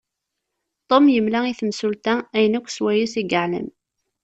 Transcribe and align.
Tom 0.89 1.03
yemla 1.15 1.41
i 1.51 1.53
temsulta 1.59 2.13
ayen 2.35 2.57
akk 2.59 2.69
s 2.71 2.77
wayes 2.83 3.13
i 3.21 3.23
yeεlem. 3.31 3.67